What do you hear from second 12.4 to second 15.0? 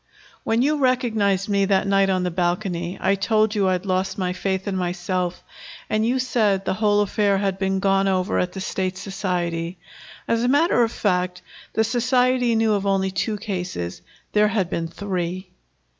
knew of only two cases. There had been